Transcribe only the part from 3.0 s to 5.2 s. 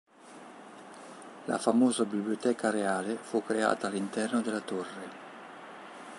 fu creata all'interno della torre.